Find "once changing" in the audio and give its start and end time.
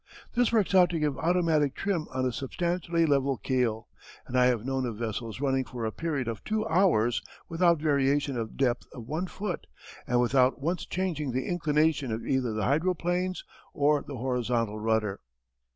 10.59-11.33